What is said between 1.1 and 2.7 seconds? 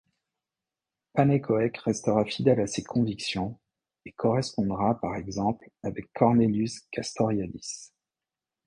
Pannekoek restera fidèle à